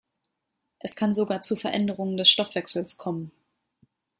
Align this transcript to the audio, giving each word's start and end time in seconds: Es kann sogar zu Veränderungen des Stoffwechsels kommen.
Es 0.79 0.95
kann 0.95 1.13
sogar 1.13 1.41
zu 1.41 1.55
Veränderungen 1.55 2.17
des 2.17 2.27
Stoffwechsels 2.27 2.97
kommen. 2.97 3.31